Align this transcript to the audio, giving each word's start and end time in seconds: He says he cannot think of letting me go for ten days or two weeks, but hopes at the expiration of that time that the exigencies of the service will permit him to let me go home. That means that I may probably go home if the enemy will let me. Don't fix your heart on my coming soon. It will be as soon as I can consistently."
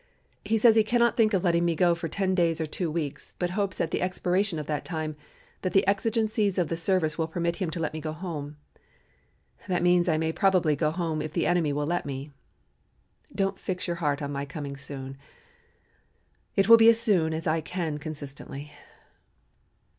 He 0.43 0.57
says 0.57 0.75
he 0.75 0.83
cannot 0.83 1.15
think 1.15 1.31
of 1.31 1.43
letting 1.43 1.63
me 1.63 1.75
go 1.75 1.93
for 1.93 2.07
ten 2.07 2.33
days 2.33 2.59
or 2.59 2.65
two 2.65 2.89
weeks, 2.89 3.35
but 3.37 3.51
hopes 3.51 3.79
at 3.79 3.91
the 3.91 4.01
expiration 4.01 4.57
of 4.57 4.65
that 4.65 4.83
time 4.83 5.15
that 5.61 5.73
the 5.73 5.85
exigencies 5.87 6.57
of 6.57 6.69
the 6.69 6.75
service 6.75 7.19
will 7.19 7.27
permit 7.27 7.57
him 7.57 7.69
to 7.69 7.79
let 7.79 7.93
me 7.93 8.01
go 8.01 8.11
home. 8.11 8.57
That 9.67 9.83
means 9.83 10.07
that 10.07 10.13
I 10.13 10.17
may 10.17 10.31
probably 10.31 10.75
go 10.75 10.89
home 10.89 11.21
if 11.21 11.33
the 11.33 11.45
enemy 11.45 11.71
will 11.71 11.85
let 11.85 12.07
me. 12.07 12.31
Don't 13.35 13.59
fix 13.59 13.85
your 13.85 13.97
heart 13.97 14.23
on 14.23 14.31
my 14.31 14.43
coming 14.43 14.75
soon. 14.75 15.19
It 16.55 16.67
will 16.67 16.77
be 16.77 16.89
as 16.89 16.99
soon 16.99 17.31
as 17.31 17.45
I 17.45 17.61
can 17.61 17.99
consistently." 17.99 18.71